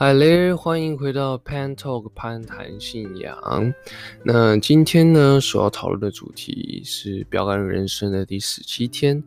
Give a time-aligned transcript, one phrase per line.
[0.00, 3.74] Hi there，欢迎回到 Pan Talk 攀谈信仰。
[4.22, 9.20] 那今天呢，所要讨论的主题是标杆人生的第十七天。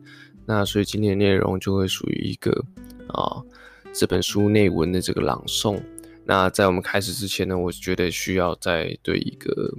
[0.46, 2.50] 那所以今天的内容就会属于一个
[3.08, 3.42] 啊
[3.92, 5.78] 这本书内文的这个朗诵。
[6.24, 9.74] 那在我们开始之前呢，我觉得需要再对一个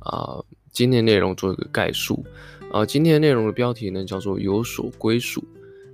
[0.00, 2.22] 啊今天内容做一个概述。
[2.70, 5.42] 啊，今天的内容的标题呢叫做有所归属。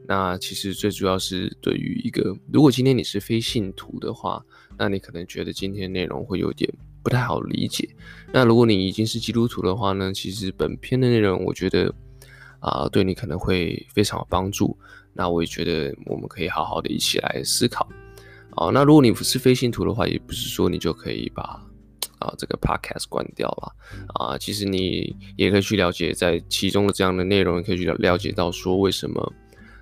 [0.07, 4.45] 那其实最主要是对于一个，如果今天你是非信徒的话，
[4.77, 6.71] 那你可能觉得今天内容会有点
[7.03, 7.89] 不太好理解。
[8.31, 11.89] 那如果你已经是基督徒的话呢，其实本篇的内容我觉得
[12.61, 14.77] 啊、呃，对你可能会非常有帮助。
[15.15, 17.89] 那我也觉得我们可以好好的一起来思考。
[18.57, 21.43] 啊，那如果你不是非信徒的话，也不是说你就可以把
[22.19, 23.75] 啊这个 podcast 关掉了。
[24.17, 29.33] 啊，其实你也可以去了解在其中的这样的内容，你可以去了了解到说为什么。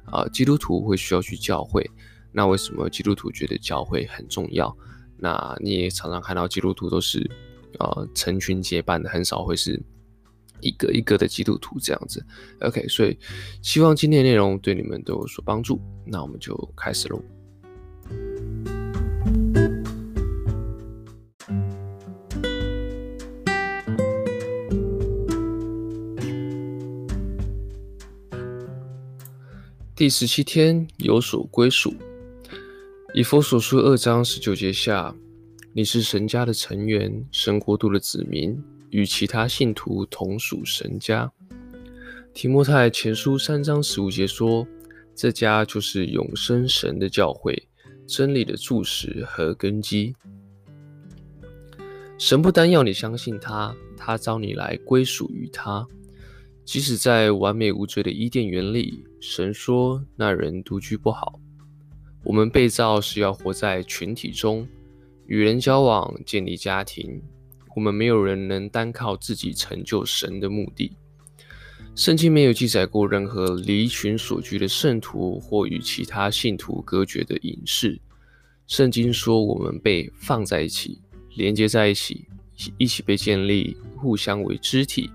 [0.06, 1.88] 啊，基督徒会需要去教会，
[2.32, 4.74] 那为什么基督徒觉得教会很重要？
[5.18, 7.30] 那你也常常看到基督徒都是
[7.78, 9.80] 呃成群结伴的，很少会是
[10.60, 12.24] 一个一个的基督徒这样子。
[12.60, 13.16] OK，所以
[13.62, 15.80] 希望今天的内容对你们都有所帮助。
[16.04, 17.22] 那我们就开始喽。
[30.02, 31.94] 第十七天有所归属。
[33.14, 35.14] 以佛所书二章十九节下，
[35.72, 41.30] 你是神家的成员，神国度的子民，与其他信徒同属神家。
[42.34, 44.66] 提摩太前书三章十五节说，
[45.14, 47.68] 这家就是永生神的教会，
[48.04, 50.16] 真理的柱石和根基。
[52.18, 55.86] 神不单要你相信他，他召你来归属于他。
[56.64, 61.40] 即使在完美无罪的伊甸园里，神说那人独居不好。
[62.24, 64.66] 我们被造是要活在群体中，
[65.26, 67.20] 与人交往，建立家庭。
[67.74, 70.92] 我们没有人能单靠自己成就神的目的。
[71.96, 78.00] 圣经没有记载过任何离群索居的圣徒或与其他信徒隔绝的隐士。
[78.66, 81.00] 圣经说我们被放在一起，
[81.34, 82.26] 连接在一起，
[82.78, 85.10] 一起被建立，互相为肢体。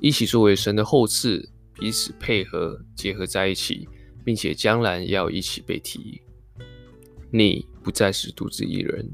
[0.00, 1.44] 一起作为神的后嗣，
[1.74, 3.88] 彼此配合结合在一起，
[4.24, 6.20] 并且将来要一起被提。
[7.30, 9.10] 你不再是独自一人。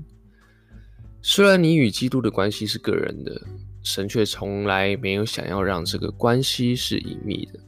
[1.22, 3.40] 虽然你与基督的关系是个人的，
[3.82, 7.58] 神却从来没有想要让这个关系是隐秘的。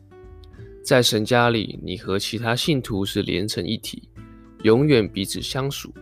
[0.84, 4.08] 在神家里，你和其他信徒是连成一体，
[4.62, 5.92] 永远彼此相属。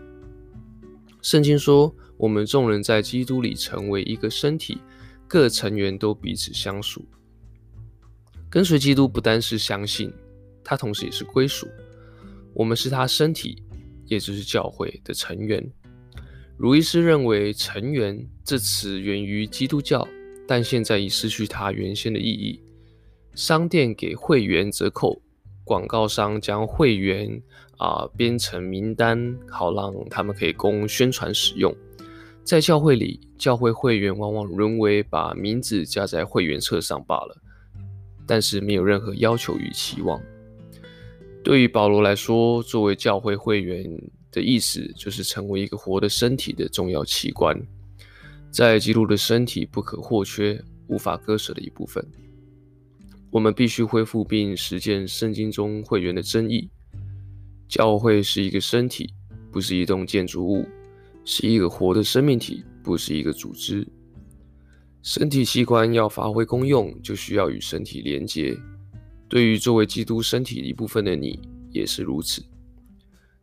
[1.22, 4.78] 圣经说，我们众人在基督里成为一个身体。
[5.26, 7.04] 各成员都彼此相属，
[8.50, 10.12] 跟随基督不单是相信，
[10.62, 11.66] 他同时也是归属。
[12.52, 13.62] 我们是他身体，
[14.06, 15.64] 也就是教会的成员。
[16.58, 20.06] 鲁伊斯认为“成员”这词源于基督教，
[20.46, 22.62] 但现在已失去它原先的意义。
[23.34, 25.20] 商店给会员折扣，
[25.64, 27.42] 广告商将会员
[27.78, 31.74] 啊编成名单，好让他们可以供宣传使用。
[32.44, 37.40] 在教会里，教会会员往往沦为把名字加在会员册上罢了，
[38.26, 40.20] 但是没有任何要求与期望。
[41.42, 43.84] 对于保罗来说，作为教会会员
[44.30, 47.58] 的意思就是成为一个活的身体的重要器官，
[48.50, 52.06] 在基督的身体不可或缺、无法割舍的一部分。
[53.30, 56.68] 我们必须恢复并实践圣经中会员的真意。
[57.68, 59.14] 教会是一个身体，
[59.50, 60.66] 不是一栋建筑物。
[61.24, 63.86] 是一个活的生命体，不是一个组织。
[65.02, 68.56] 身体器官要发挥功用，就需要与身体连接。
[69.28, 71.40] 对于作为基督身体一部分的你，
[71.70, 72.44] 也是如此。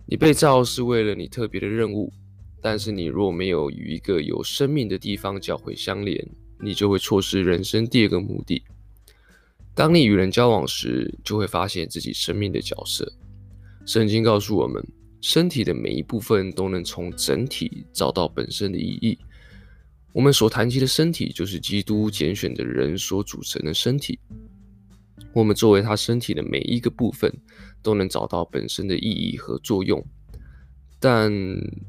[0.06, 2.12] 你被造是为了你特别的任务，
[2.62, 6.28] 但是你若没有与一个有生命的地方教会相连，
[6.60, 8.64] 你就会错失人生第二个目的。
[9.74, 13.12] 当你与人交往时，就会发现自己生命的角色。
[13.86, 14.84] 圣经告诉我们。
[15.22, 19.18] 身体的每一部分都能从整体找到本身的意义。
[20.14, 24.20] 我们所谈及的身体，就是基督拣选的人所组成的身体。
[25.34, 27.32] 我们作为他身体的每一个部分，
[27.82, 30.04] 都能找到本身的意义和作用。
[31.00, 31.32] 但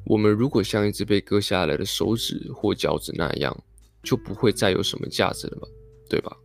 [0.05, 3.65] 我们如果像一只被割下来的手指或脚趾那样，
[4.03, 5.69] 就不会再有什么价值了吧？
[6.09, 6.37] 对吧？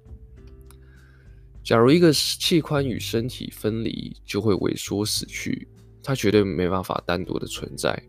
[1.63, 5.68] 假如一个器官与身体分离，就会萎缩死去。
[6.07, 8.01] 它绝对没办法单独的存在，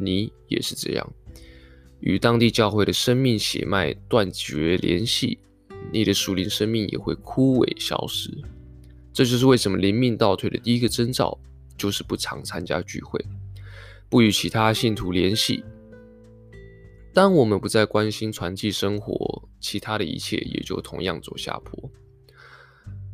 [0.00, 1.06] 你也是这样，
[2.00, 5.38] 与当地教会的生命血脉断绝联系，
[5.92, 8.30] 你的属灵生命也会枯萎消失。
[9.12, 11.38] 这就是为什么灵命倒退的第一个征兆，
[11.76, 13.22] 就是不常参加聚会。
[14.08, 15.62] 不与其他信徒联系。
[17.12, 21.90] 当我们不再关心传记生活，其他的一切也就同样走下坡。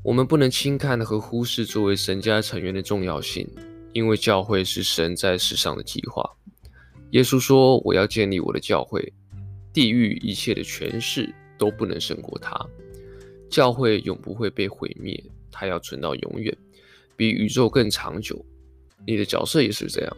[0.04, 3.48] 我们不能轻看和忽视作为神家成员的重要性，
[3.92, 6.22] 因为教会是神在世上的计划。
[7.10, 9.12] 耶稣说：“我要建立我的教会，
[9.72, 12.58] 地狱一切的权势都不能胜过它。
[13.50, 16.56] 教会永不会被毁灭，它要存到永远，
[17.16, 18.42] 比宇宙更长久。
[19.06, 20.16] 你的角色也是这样。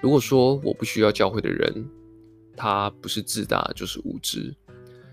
[0.00, 1.84] 如果说我不需要教会的人，
[2.56, 4.54] 他不是自大，就是无知。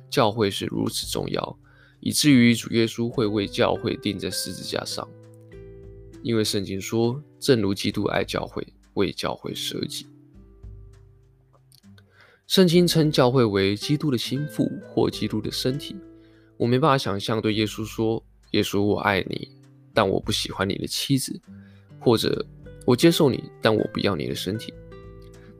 [0.10, 1.58] 教会是如此重要。”
[2.02, 5.10] 以至于主耶稣会为教会钉在十字架上，
[6.26, 10.08] 因为圣经说：“正如基督爱教会，为教会舍己。”
[12.48, 15.96] 圣经称教会为基督的心腹或基督的身体。
[16.58, 19.52] 我没办法想象对耶稣说：“耶稣，我爱你，
[19.94, 21.40] 但我不喜欢你的妻子；
[22.00, 22.44] 或者
[22.88, 24.74] 我接受你，但我不要你的身体。”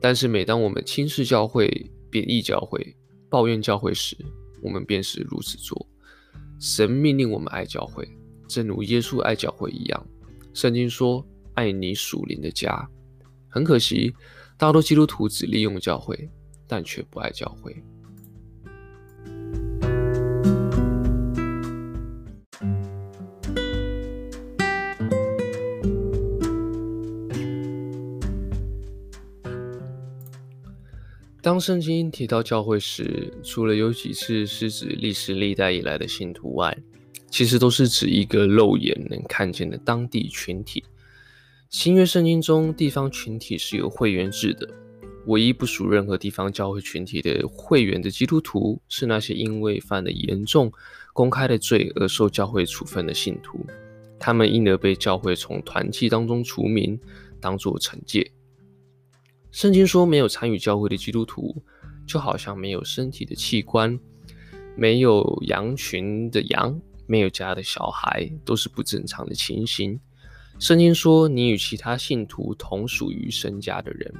[0.02, 2.96] 但是每当我们轻视教会、贬义教会、
[3.30, 4.16] 抱怨教会时，
[4.60, 5.86] 我们便是如此做。
[6.58, 8.08] 神命令我们爱教会，
[8.48, 10.06] 正如耶稣爱教会一样。
[10.56, 11.22] 圣经说
[11.52, 12.88] ：“爱你属灵的家。”
[13.46, 14.14] 很可惜，
[14.56, 16.30] 大多基督徒只利用教会，
[16.66, 17.76] 但却不爱教会。
[31.42, 36.74] 当圣经提到教会时，除了有几次是指历史历代以来的信徒外，
[37.36, 40.82] 其实都是指一个肉眼能看见的当地群体。
[41.68, 44.66] 新约圣经中，地方群体是有会员制的，
[45.26, 50.72] 唯一不属任何地方教会群体的会员的基督徒，是那些因为犯了严重
[51.12, 53.66] 公开的罪而受教会处分的信徒，
[54.18, 56.98] 他们因而被教会从团契当中除名，
[57.38, 58.32] 当作惩戒。
[59.50, 61.62] 圣经说，没有参与教会的基督徒，
[62.06, 64.00] 就好像没有身体的器官，
[64.74, 69.98] 没有羊群的羊，没有家的小孩，都是不正常的情形。
[70.58, 74.12] 圣经说，你与其他信徒同属于神家的人。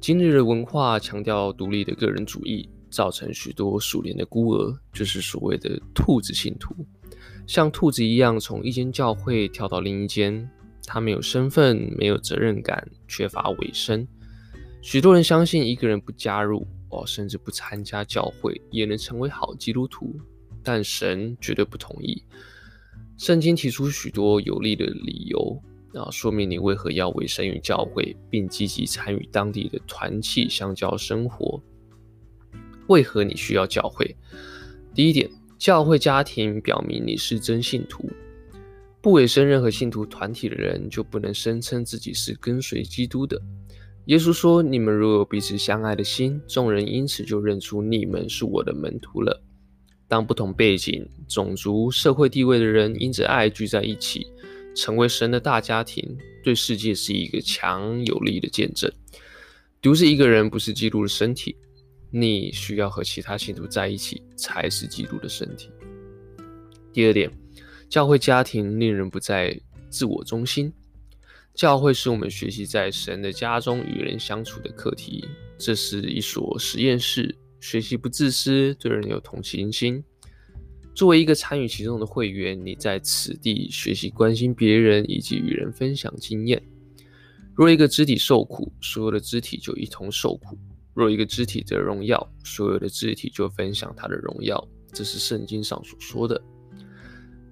[0.00, 6.74] 今日的文化强调独立的个人主义，造成许多属灵的孤儿，就是所谓的兔子信徒，
[7.46, 10.48] 像兔子一样从一间教会跳到另一间，
[10.86, 14.06] 他没有身份，没有责任感，缺乏尾声。
[14.82, 20.14] 许多人相信，一个人不加入哦，甚至不参加教会，也能成为好基督徒。
[20.64, 22.24] 但神绝对不同意。
[23.16, 25.62] 圣经提出许多有力的理由
[25.92, 31.62] 啊，说明你为何要委身于教会，并积极参与当地的团契相交生活。
[32.88, 34.16] 为何你需要教会？
[34.92, 38.10] 第一点，教会家庭表明你是真信徒。
[39.00, 43.40] 不委身任何信徒团体的人，就不能声称自己是跟随基督的。
[44.06, 49.42] 耶稣说：“你们若有彼此相爱的心，众人因此就认出你们是我的门徒了。
[50.06, 54.26] 当不同背景、种族、社会地位的人因着爱聚在一起，
[54.74, 58.90] 成为神的大家庭，对世界是一个强有力的见证。
[59.80, 61.56] 独自一个人不是基督的身体，
[62.10, 65.70] 你需要和其他信徒在一起，才是基督的身体。
[66.92, 67.30] 第二点，
[67.88, 69.58] 教会家庭令人不再
[69.90, 70.72] 自我中心。”
[71.54, 75.24] 教会是我们学习在神的家中与人相处的课题，
[75.56, 77.32] 这是一所实验室，
[77.64, 80.04] 学习不自私，对人有同情心。
[80.94, 86.62] 作为一个参与其中的会员，你在此地学习关心别人以及与人分享经验。
[87.54, 90.54] 若一个肢体受苦，所有的肢体就一同受苦；
[90.92, 94.62] 若一个肢体得荣耀，所有的肢体就分享他的荣耀。
[94.92, 96.38] 这是圣经上所说的。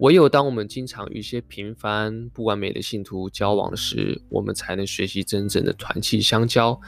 [0.01, 6.79] 唯有当我们经常与一些平凡不完美的信徒交往时，我们才能学习真正的团契相交，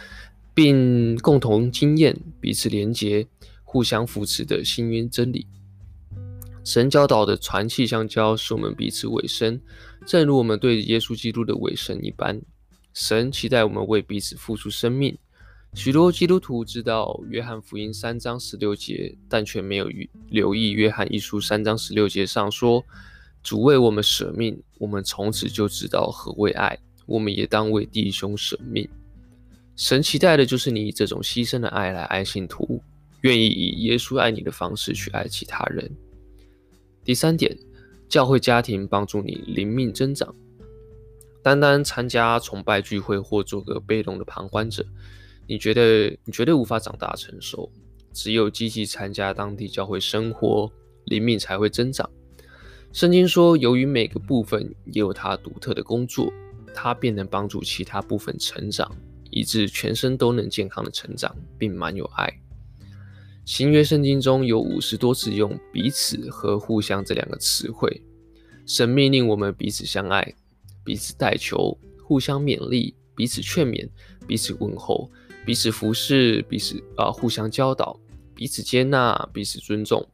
[0.54, 3.26] 并共同经验彼此连结、
[3.64, 5.46] 互相扶持的新约真理。
[6.64, 9.60] 神教导的团契相交，使我们彼此委身，
[10.06, 12.40] 正如我们对耶稣基督的委身一般。
[12.94, 15.18] 神期待我们为彼此付出生命。
[15.74, 19.90] 许多基督徒知道约翰福音三章十六节，但却没有
[20.30, 22.84] 留意约翰一书三章十六节上说
[23.42, 26.78] ：“主为我们舍命，我们从此就知道何为爱。
[27.06, 28.88] 我们也当为弟兄舍命。”
[29.76, 32.80] 神期待的就是你以这种牺牲的爱来爱信徒，
[33.22, 35.90] 愿意以耶稣爱你的方式去爱其他人。
[37.04, 37.56] 第三点，
[38.08, 40.34] 教会家庭帮助你灵命增长。
[41.42, 44.86] 单单参加崇拜聚会或做个被动的旁观者。
[45.46, 47.70] 你觉得你绝对无法长大成熟，
[48.12, 50.72] 只有积极参加当地教会生活，
[51.04, 52.08] 灵命才会增长。
[52.92, 56.32] 圣经说，由于每个部分也有它独特的工作，
[56.72, 58.90] 它便能帮助其他部分成长，
[59.34, 62.32] 以致全身都能健康的成长，并满有爱。
[63.44, 68.00] 新约圣经中有五十多次用“彼此”和“互相”这两个词汇。
[68.64, 70.34] 神命令我们彼此相爱，
[70.84, 73.88] 彼此代求，互相勉励，彼此劝勉，
[74.24, 75.10] 彼此问候，
[75.44, 77.98] 彼此服侍，彼此啊、互相教导，
[78.36, 80.08] 彼此接纳，彼此尊重，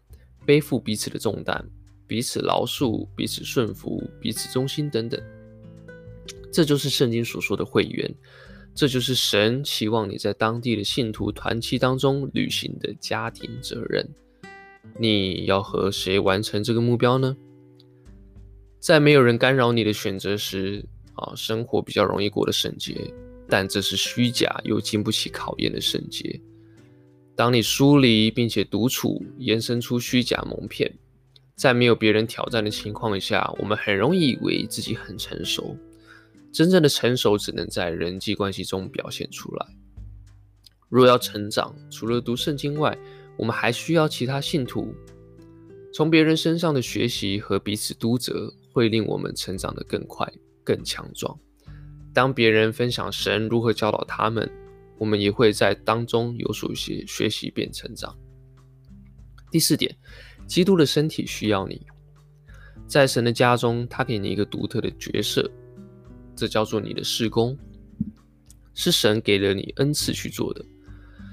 [0.47, 1.62] 背负彼此的重担，
[2.07, 5.21] 彼此饶恕，彼此顺服，彼此忠心等等。
[6.50, 8.12] 这就是圣经所说的会员。
[8.75, 14.09] 这就是神期望你在当地的信徒团契当中履行的家庭责任。
[14.99, 17.37] 你要和谁完成这个目标呢？
[18.79, 20.83] 在没有人干扰你的选择时，
[21.15, 23.12] 啊，生活比较容易过得圣洁，
[23.47, 26.41] 但这是虚假又经不起考验的圣洁。
[27.37, 30.91] 当你疏离并且独处，延伸出虚假蒙骗，
[31.57, 35.77] 在没有别人挑战的情况下，我们很容易以为自己很成熟。
[36.52, 39.66] 真正的成熟只能在人际关系中表现出来。
[40.88, 42.99] 若要成长，除了读圣经外，
[43.37, 44.92] 我们还需要其他信徒。
[45.92, 50.26] 从别人身上的学习和彼此督责，会令我们成长得更快、
[50.64, 51.38] 更强壮。
[52.12, 54.50] 当别人分享神如何教导他们，
[54.99, 58.16] 我们也会在当中有所学学习并成长。
[59.50, 59.97] 第四点，
[60.47, 61.87] 基督的身体需要你。
[62.88, 65.49] 在神的家中，他给你一个独特的角色。
[66.41, 67.55] 这叫做你的事工，
[68.73, 70.65] 是神给了你恩赐去做的。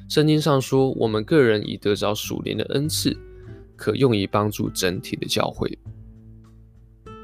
[0.10, 3.18] 圣经上说，我们个人已得着属灵的恩赐，
[3.78, 5.80] 可用以帮助整体的教会。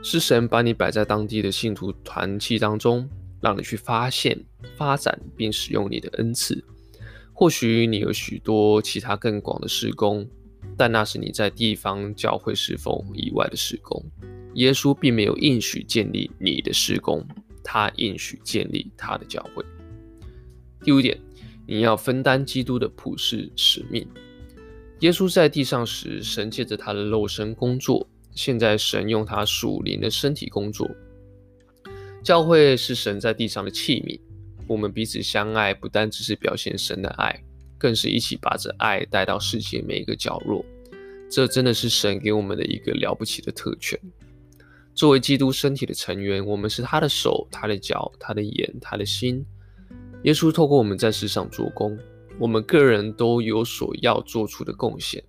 [0.01, 3.09] 是神把你摆在当地的信徒团契当中，
[3.41, 4.39] 让你去发现、
[4.77, 6.63] 发展并使用你的恩赐。
[7.33, 10.25] 或许你有许多其他更广的事工，
[10.77, 14.01] 但那是你在地方教会侍奉以外的事工。
[14.53, 17.25] 耶稣并没有应许建立你的事工。
[17.63, 19.63] 他应许建立他的教会。
[20.83, 21.17] 第五点，
[21.65, 24.07] 你要分担基督的普世使命。
[24.99, 30.89] 耶稣在地上时，神借着他的肉身工作；现在神用他属灵的身体工作。
[32.23, 34.19] 教会是神在地上的器皿，
[34.67, 37.43] 我们彼此相爱，不单只是表现神的爱，
[37.77, 40.63] 更是一起把这爱带到世界每一个角落。
[41.29, 43.99] 这真的是神给我们的一个了不起的特权。
[44.95, 49.45] 作为基督身体的成员，我们是他的手、他的脚、他的眼、他的心。
[50.23, 51.97] 耶稣透过我们在世上做工，
[52.39, 55.23] 我们个人都有所要做出的贡献。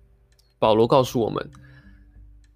[0.59, 1.49] 保罗告诉我们，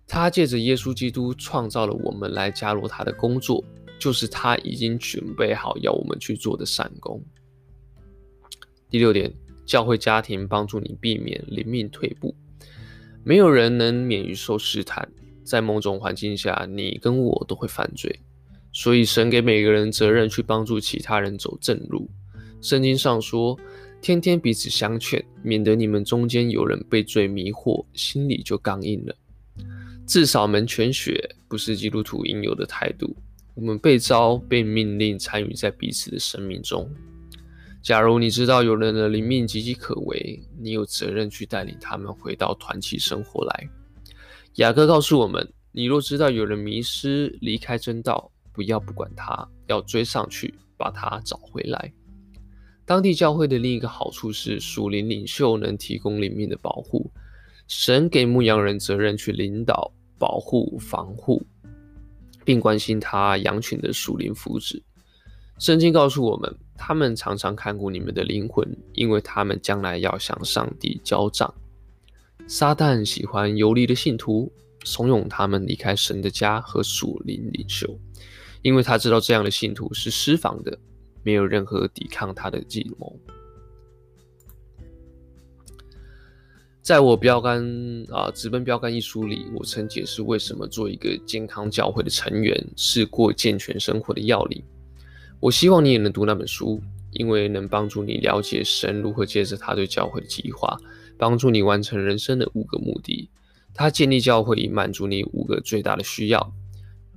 [0.08, 3.64] 他借着耶稣基督创造了我们来加入他的工作，
[4.00, 7.22] 就是他已经准备好要我们去做的善工。
[8.90, 9.34] 第六点，
[9.66, 12.34] 教会家庭帮助你避免灵命退步，
[13.24, 15.12] 没有人能免于受试探。
[15.50, 18.20] 在某种环境下，你跟我都会犯罪，
[18.72, 22.08] 所以神给每个人责任去帮助其他人走正路。
[22.62, 23.58] 圣经上说
[24.00, 29.16] ：“天天彼此相劝，免得你们中间有人被罪迷惑，心里就刚硬了。”
[30.06, 33.16] 至少门全血不是基督徒应有的态度。
[33.56, 36.88] 我们被召、被命令参与在彼此的生命中。
[37.82, 43.68] 假如你知道有人的灵命岌岌可危，你有责任去带领他们回到团契生活来。
[44.60, 51.94] 雅各告诉我们：你若知道有人迷失、离开真道，不要不管他，要追上去把他找回来。
[52.86, 57.10] 当地教会的另一个好处是，属灵领袖能提供灵命的保护。
[57.70, 61.42] 神给牧羊人责任去领导、保护、防护，
[62.44, 64.82] 并关心他羊群的属灵福祉。
[65.58, 71.50] 圣经告诉我们，他们常常看顾你们的灵魂，因为他们将来要向上帝交账。
[72.50, 74.52] 撒旦喜欢游离的信徒，
[74.84, 77.88] 怂恿他们离开神的家和属灵领袖，
[78.64, 80.76] 因为他知道这样的信徒是失防的，
[81.22, 83.16] 没有任何抵抗他的计谋。
[86.82, 87.64] 在我标杆
[88.10, 94.64] 啊，直奔标杆一书里，我曾解释为什么做一个健康教会的成员是过健全生活的要领。
[95.40, 100.76] 我希望你也能读那本书，因为能帮助你了解神如何借着他对教会的计划。
[101.20, 103.30] 帮助你完成人生的五个目的。
[103.74, 106.54] 他建立教会以满足你五个最大的需要：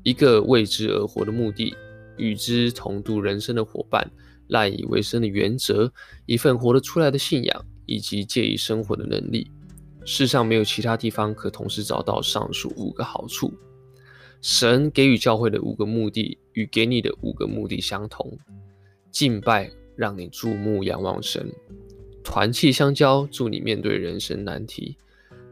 [0.02, 1.75] 一个为之而活的目的，
[2.18, 4.11] 与之同度人生的伙伴，
[4.49, 5.92] 赖以为生的原则，
[6.26, 9.49] 一份活得出来的信仰，以及借以生活的能力。
[10.04, 13.54] 世上没有其他地方可同时找到上述五个好处。
[14.40, 18.37] 神给予教会的五个目的，与给你的五个目的相同：
[19.12, 21.49] 敬拜让你注目仰望神。
[22.25, 24.97] 团契相交，助你面对人生难题；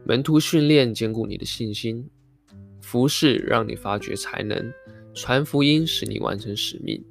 [0.05, 2.03] 门徒训练，坚固你的信心；
[2.81, 4.71] 服侍，让你发掘才能；
[5.13, 7.03] 传福音，使你完成使命。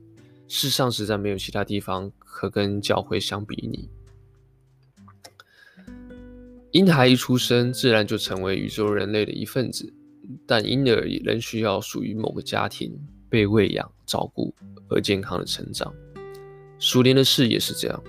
[0.49, 3.89] 世上实在没有其他地方可跟教会相比拟。
[6.73, 9.93] 婴孩一出生，自然就成为宇宙人类的一份子，
[10.47, 12.97] 但婴儿也仍需要属于某个家庭，
[13.29, 14.55] 被喂养、照顾
[14.89, 15.93] 而健康的成长。
[16.79, 18.03] 属灵的事也是这样，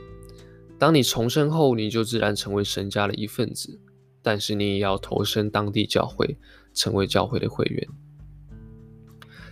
[0.81, 3.79] 当你重生后，你就自然成为神家的一份子，
[4.23, 6.35] 但是你也要投身当地教会，
[6.73, 7.87] 成为教会的会员。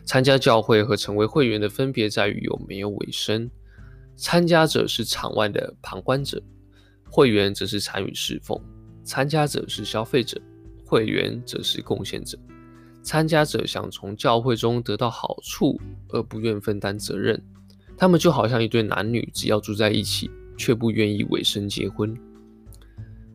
[0.03, 3.47] 参加教会和成为会员的分别在于有没有委身。
[4.15, 6.41] 参加者是场外的旁观者，
[7.11, 8.59] 会员则是参与侍奉。
[9.03, 10.41] 参加者是消费者，
[10.83, 12.39] 会员则是贡献者。
[13.03, 17.39] 参加者想从教会中得到好处，而不愿分担责任。
[17.95, 22.13] 他们就好像一对男女，只要住在一起，却不愿意委身结婚。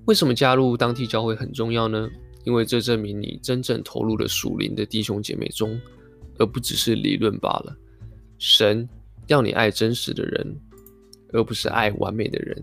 [0.05, 2.09] 为什么加入当地教会很重要呢？
[2.45, 5.81] 因为这证明你真正投入了属灵的弟兄姐妹中，
[6.39, 7.75] 而不只是理论罢了。
[8.39, 8.87] 神
[9.29, 10.55] 要你爱真实的人，
[11.33, 12.63] 而不是爱完美的人。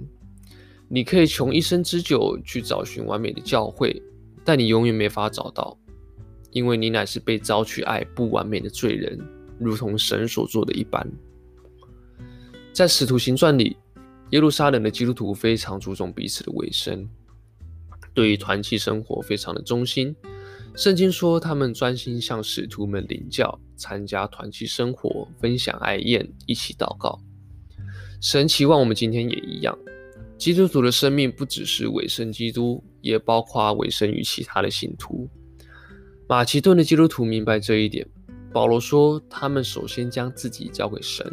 [0.88, 4.00] 你可以穷一生之久去找寻完美的教会，
[4.46, 5.76] 但你永远没法找到，
[6.52, 9.18] 因为你乃是被召去爱不完美的罪人，
[9.60, 11.12] 如同神所做的一般。
[12.72, 13.76] 在使徒行传里，
[14.32, 17.08] 耶路撒冷的基督徒非常注重彼此的卫生，
[18.14, 20.16] 对于团契生活非常的忠心。
[20.76, 27.20] 圣经说，他们专心向使徒们领教，参加团契生活，分享爱宴，一起祷告。
[28.22, 29.78] 神期望我们今天也一样。
[30.38, 35.30] 基督徒的生命不只是委身基督，也包括委身于其他的信徒。
[36.28, 38.08] 马其顿的基督徒明白这一点。
[38.54, 41.26] 保罗说，他们首先将自己交给神，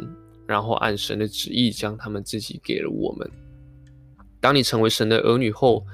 [0.49, 3.31] 然后按神的旨意将他们自己给了我们。
[4.39, 5.85] 当你成为神的儿女后，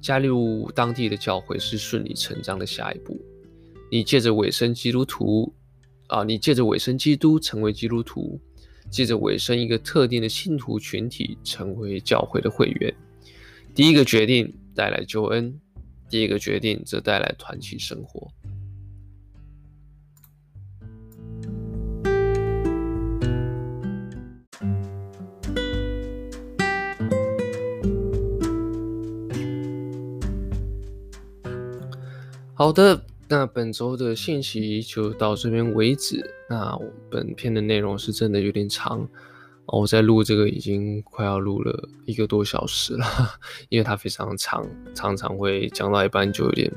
[0.00, 3.20] 加入当地的教会是顺理成章的下一步。
[3.90, 5.52] 你借着委身基督徒，
[6.06, 8.40] 啊，你借着委身基督成为基督徒。
[8.88, 12.94] 借着委身一个特定的信徒群体，成为教会的会员。
[13.74, 15.60] 第一个决定带来救恩，
[16.08, 18.30] 第一个决定则带来团契生活。
[32.58, 32.98] 好的。
[33.28, 36.24] 那本周的信息就到这边为止。
[36.48, 36.78] 那
[37.10, 39.06] 本篇的内容是真的有点长，
[39.66, 43.04] 我在录这个已经快要录了一个多小时了，
[43.68, 46.72] 因为它非常长，常常会讲到一半就有点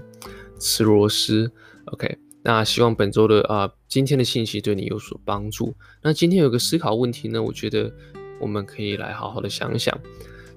[0.60, 1.50] 吃螺丝。
[1.86, 5.74] OK，那希望本周的啊、今天的信息对你有所帮助。
[6.02, 7.90] 那今天有个思考问题呢，我觉得
[8.42, 9.98] 我们可以来好好的想想。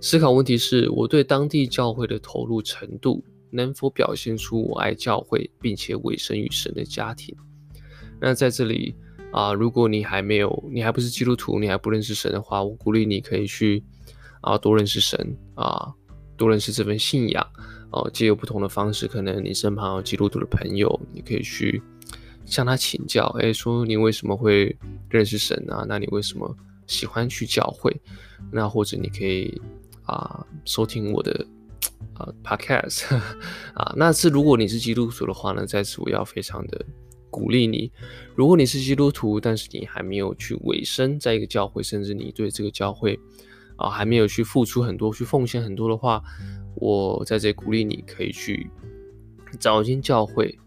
[0.00, 3.22] 思考问题是我对当地教会的投入程度。
[3.52, 7.36] 能否表现出我爱教会，并且委身于神的家庭？
[8.20, 8.94] 那在这里
[9.30, 13.82] 啊、如果你还没有，你还不是基督徒，你还不认识神的话，我鼓励你可以去
[14.40, 15.92] 啊、多认识神啊、
[16.36, 17.46] 多认识这份信仰
[17.90, 21.82] 哦，借、呃、由不同的方式，可能你身旁有基督徒的朋友，你可以去
[22.44, 24.76] 向他请教，诶，说你为什么会
[25.08, 25.84] 认识神啊？
[25.88, 27.94] 那你为什么喜欢去教会？
[28.52, 29.60] 那或者你可以
[30.04, 31.46] 啊、收听我的。
[32.14, 33.16] 啊、uh，Podcast
[33.74, 36.84] 啊，那是如果你是基督徒的话呢，在此我要非常的
[37.30, 37.90] 鼓励你。
[38.34, 43.18] 如果你是基督徒，但是你还没有去委身在一个教会，甚至你对这个教会
[43.76, 46.22] 啊还没有去付出很多、去奉献很多的话，
[46.76, 48.70] 我在这里鼓励你可以去
[49.58, 50.58] 找一间教会，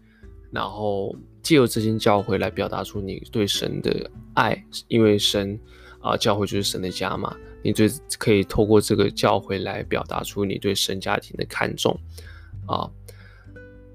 [0.50, 5.58] 然后借由这间教会来表达出你对神的爱，因为神
[6.00, 7.36] 啊，教会就是神的家嘛。
[7.66, 11.98] 你最可以透过这个教会来表达出你对神家庭的看重
[12.64, 12.88] 啊，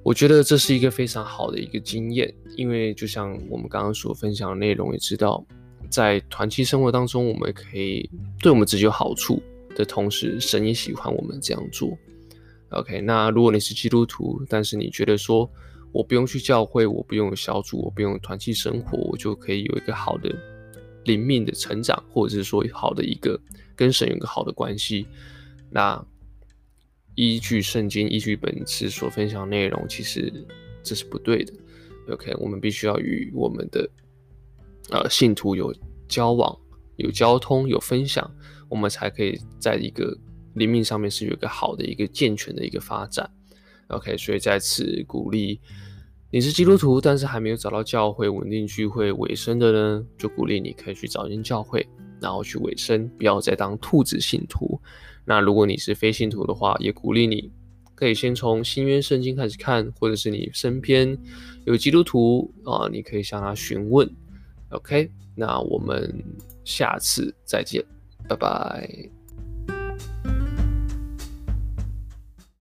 [0.03, 5.41] 我觉得这是一个非常好的一个经验，因为就像我们刚刚所分享的内容，也知道
[5.89, 8.09] 在团契生活当中，我们可以
[8.41, 9.41] 对我们自己有好处
[9.73, 11.97] 的同时，神也喜欢我们这样做。
[12.71, 15.49] OK，那如果你是基督徒，但是你觉得说
[15.93, 20.29] 我不用去教会，我不用小组，我不用团契生活，我就可以有一个好的
[21.05, 23.39] 灵命的成长，或者是说好的一个。
[23.73, 25.07] 跟神有个好的关系，
[25.71, 26.05] 那
[27.15, 30.31] 依据圣经、依据本次所分享内容，其实
[30.83, 31.51] 这是不对的。
[32.09, 33.89] OK，我们必须要与我们的
[34.91, 35.73] 呃信徒有
[36.07, 36.55] 交往、
[36.97, 38.29] 有交通、有分享，
[38.69, 40.15] 我们才可以在一个
[40.53, 43.27] 灵命上面是有一个好的、一个健全的一个发展。
[43.87, 45.59] OK，所以在此鼓励
[46.31, 51.85] 你是基督徒，但是还没有找到教会稳定聚会委身的呢，就鼓励你可以去找一间教会。
[52.21, 54.79] 然后去委身，不要再当兔子信徒。
[55.25, 57.51] 那如果你是非信徒的话，也鼓励你
[57.95, 61.17] 可以先从新约圣经开始看，或者是你身边
[61.65, 64.07] 有基督徒啊，你可以向他询问。
[64.69, 66.23] OK，那我们
[66.63, 67.83] 下次再见，
[68.29, 69.20] 拜拜。